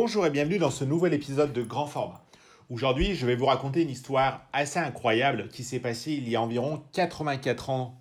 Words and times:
Bonjour 0.00 0.24
et 0.24 0.30
bienvenue 0.30 0.58
dans 0.58 0.70
ce 0.70 0.84
nouvel 0.84 1.12
épisode 1.12 1.52
de 1.52 1.60
Grand 1.60 1.88
Format. 1.88 2.24
Aujourd'hui, 2.70 3.16
je 3.16 3.26
vais 3.26 3.34
vous 3.34 3.46
raconter 3.46 3.82
une 3.82 3.90
histoire 3.90 4.46
assez 4.52 4.78
incroyable 4.78 5.48
qui 5.48 5.64
s'est 5.64 5.80
passée 5.80 6.12
il 6.12 6.28
y 6.28 6.36
a 6.36 6.40
environ 6.40 6.84
84 6.92 7.70
ans 7.70 8.00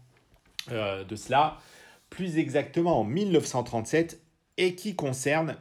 euh, 0.72 1.04
de 1.04 1.16
cela, 1.16 1.58
plus 2.12 2.38
exactement 2.38 3.00
en 3.00 3.04
1937, 3.04 4.22
et 4.58 4.76
qui 4.76 4.96
concerne 4.96 5.58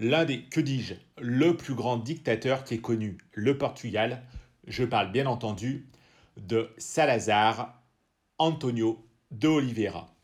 l'un 0.00 0.24
des, 0.24 0.44
que 0.44 0.62
dis-je, 0.62 0.94
le 1.18 1.54
plus 1.54 1.74
grand 1.74 1.98
dictateur 1.98 2.64
qui 2.64 2.76
est 2.76 2.80
connu, 2.80 3.18
le 3.34 3.58
Portugal. 3.58 4.22
Je 4.66 4.84
parle 4.84 5.12
bien 5.12 5.26
entendu 5.26 5.86
de 6.38 6.70
Salazar 6.78 7.78
Antonio 8.38 9.06
de 9.32 9.48
Oliveira. 9.48 10.14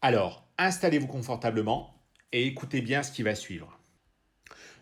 Alors, 0.00 0.46
installez-vous 0.56 1.08
confortablement 1.08 1.92
et 2.32 2.46
écoutez 2.46 2.80
bien 2.80 3.02
ce 3.02 3.12
qui 3.12 3.22
va 3.22 3.34
suivre. 3.34 3.78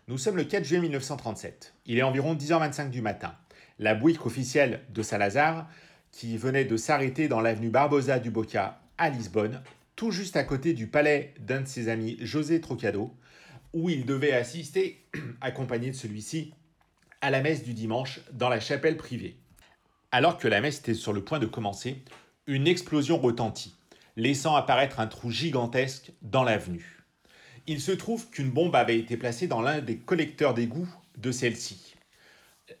Nous 0.09 0.17
sommes 0.17 0.35
le 0.35 0.43
4 0.43 0.65
juillet 0.65 0.81
1937. 0.81 1.75
Il 1.85 1.97
est 1.97 2.03
environ 2.03 2.35
10h25 2.35 2.89
du 2.89 3.01
matin. 3.01 3.33
La 3.79 3.95
bouique 3.95 4.25
officielle 4.25 4.81
de 4.89 5.01
Salazar, 5.01 5.69
qui 6.11 6.35
venait 6.35 6.65
de 6.65 6.75
s'arrêter 6.75 7.29
dans 7.29 7.39
l'avenue 7.39 7.69
Barbosa 7.69 8.19
du 8.19 8.29
Boca 8.29 8.81
à 8.97 9.09
Lisbonne, 9.09 9.63
tout 9.95 10.11
juste 10.11 10.35
à 10.35 10.43
côté 10.43 10.73
du 10.73 10.87
palais 10.87 11.33
d'un 11.39 11.61
de 11.61 11.67
ses 11.67 11.87
amis, 11.87 12.17
José 12.19 12.59
Trocado, 12.59 13.15
où 13.71 13.89
il 13.89 14.05
devait 14.05 14.33
assister, 14.33 15.05
accompagné 15.41 15.89
de 15.89 15.95
celui-ci, 15.95 16.53
à 17.21 17.31
la 17.31 17.41
messe 17.41 17.63
du 17.63 17.73
dimanche 17.73 18.19
dans 18.33 18.49
la 18.49 18.59
chapelle 18.59 18.97
privée. 18.97 19.37
Alors 20.11 20.37
que 20.37 20.49
la 20.49 20.59
messe 20.59 20.79
était 20.79 20.95
sur 20.95 21.13
le 21.13 21.23
point 21.23 21.39
de 21.39 21.45
commencer, 21.45 22.03
une 22.45 22.67
explosion 22.67 23.17
retentit, 23.17 23.73
laissant 24.17 24.57
apparaître 24.57 24.99
un 24.99 25.07
trou 25.07 25.31
gigantesque 25.31 26.11
dans 26.21 26.43
l'avenue. 26.43 26.92
Il 27.65 27.79
se 27.79 27.93
trouve 27.93 28.29
qu'une 28.29 28.49
bombe 28.49 28.75
avait 28.75 28.99
été 28.99 29.15
placée 29.15 29.47
dans 29.47 29.61
l'un 29.61 29.79
des 29.79 29.97
collecteurs 29.97 30.53
d'égouts 30.53 30.89
de 31.17 31.31
celle-ci. 31.31 31.95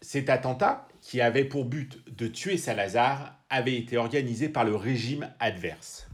Cet 0.01 0.29
attentat, 0.29 0.87
qui 1.01 1.21
avait 1.21 1.45
pour 1.45 1.63
but 1.63 2.03
de 2.13 2.27
tuer 2.27 2.57
Salazar, 2.57 3.39
avait 3.49 3.77
été 3.77 3.97
organisé 3.97 4.49
par 4.49 4.65
le 4.65 4.75
régime 4.75 5.31
adverse. 5.39 6.07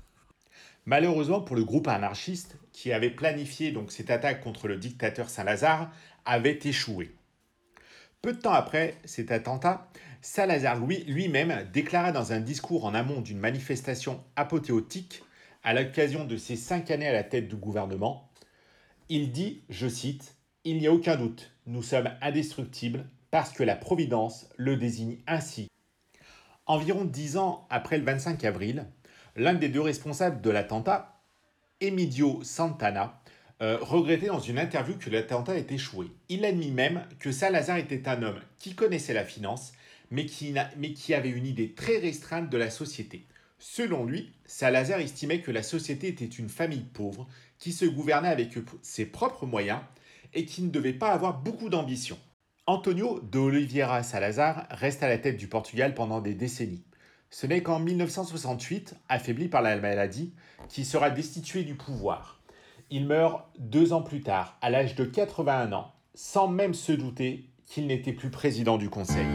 Malheureusement 0.86 1.42
pour 1.42 1.56
le 1.56 1.64
groupe 1.64 1.88
anarchiste 1.88 2.58
qui 2.72 2.92
avait 2.92 3.10
planifié 3.10 3.72
donc 3.72 3.92
cette 3.92 4.10
attaque 4.12 4.42
contre 4.42 4.68
le 4.68 4.78
dictateur 4.78 5.30
Salazar 5.30 5.92
avait 6.26 6.60
échoué. 6.64 7.16
Peu 8.22 8.34
de 8.34 8.40
temps 8.40 8.54
après 8.54 8.96
cet 9.04 9.32
attentat, 9.32 9.90
Salazar 10.22 10.80
lui-même 10.80 11.68
déclara 11.72 12.12
dans 12.12 12.34
un 12.34 12.40
discours 12.40 12.86
en 12.86 12.94
amont 12.94 13.22
d'une 13.22 13.40
manifestation 13.40 14.24
apothéotique 14.36 15.24
à 15.64 15.74
l'occasion 15.74 16.26
de 16.26 16.38
ses 16.38 16.56
cinq 16.56 16.92
années 16.92 17.08
à 17.08 17.14
la 17.14 17.24
tête 17.24 17.48
du 17.48 17.56
gouvernement 17.56 18.29
il 19.10 19.32
dit, 19.32 19.64
je 19.70 19.88
cite, 19.88 20.36
Il 20.64 20.78
n'y 20.78 20.88
a 20.88 20.94
aucun 20.94 21.16
doute, 21.16 21.52
nous 21.66 21.82
sommes 21.82 22.12
indestructibles 22.22 23.06
parce 23.32 23.52
que 23.52 23.64
la 23.64 23.76
Providence 23.76 24.48
le 24.56 24.78
désigne 24.78 25.18
ainsi. 25.26 25.68
Environ 26.68 27.06
dix 27.06 27.38
ans 27.38 27.66
après 27.72 27.98
le 27.98 28.04
25 28.04 28.44
avril, 28.44 28.86
l'un 29.36 29.56
des 29.56 29.70
deux 29.70 29.82
responsables 29.82 30.42
de 30.42 30.52
l'attentat, 30.52 31.20
Emidio 31.82 32.44
Santana, 32.44 33.20
euh, 33.62 33.78
regrettait 33.82 34.28
dans 34.28 34.40
une 34.40 34.60
interview 34.60 34.96
que 34.98 35.10
l'attentat 35.10 35.58
ait 35.58 35.66
échoué. 35.70 36.12
Il 36.30 36.46
admit 36.46 36.72
même 36.72 37.06
que 37.20 37.32
Salazar 37.32 37.78
était 37.78 38.08
un 38.08 38.22
homme 38.22 38.40
qui 38.58 38.76
connaissait 38.76 39.14
la 39.14 39.26
finance, 39.26 39.74
mais 40.12 40.26
qui, 40.26 40.54
mais 40.78 40.94
qui 40.94 41.14
avait 41.14 41.30
une 41.30 41.48
idée 41.48 41.74
très 41.74 41.98
restreinte 41.98 42.50
de 42.50 42.58
la 42.58 42.70
société. 42.70 43.26
Selon 43.60 44.06
lui, 44.06 44.32
Salazar 44.46 45.00
estimait 45.00 45.42
que 45.42 45.52
la 45.52 45.64
société 45.64 46.08
était 46.08 46.26
une 46.26 46.48
famille 46.48 46.86
pauvre 46.94 47.28
qui 47.58 47.74
se 47.74 47.86
gouvernait 47.86 48.30
avec 48.30 48.58
ses 48.82 49.06
propres 49.06 49.46
moyens 49.46 49.82
et 50.34 50.46
qui 50.46 50.62
ne 50.62 50.70
devait 50.70 50.94
pas 50.94 51.12
avoir 51.12 51.40
beaucoup 51.42 51.70
d'ambition. 51.70 52.18
Antonio 52.68 53.20
de 53.20 53.40
Oliveira 53.40 54.02
Salazar 54.02 54.66
reste 54.70 55.04
à 55.04 55.10
la 55.10 55.18
tête 55.18 55.38
du 55.38 55.48
Portugal 55.48 55.94
pendant 55.94 56.22
des 56.22 56.36
décennies. 56.36 56.86
Ce 57.32 57.46
n'est 57.48 57.62
qu'en 57.62 57.80
1968, 57.80 58.96
affaibli 59.10 59.50
par 59.50 59.62
la 59.62 59.76
maladie, 59.78 60.34
qu'il 60.70 60.86
sera 60.86 61.10
destitué 61.10 61.64
du 61.64 61.76
pouvoir. 61.76 62.42
Il 62.90 63.06
meurt 63.06 63.46
deux 63.60 63.92
ans 63.92 64.02
plus 64.02 64.22
tard, 64.22 64.58
à 64.62 64.70
l'âge 64.70 64.96
de 64.96 65.04
81 65.04 65.74
ans, 65.74 65.92
sans 66.16 66.48
même 66.48 66.74
se 66.74 66.92
douter 66.92 67.50
qu'il 67.66 67.88
n'était 67.88 68.14
plus 68.14 68.32
président 68.32 68.78
du 68.78 68.90
Conseil. 68.90 69.28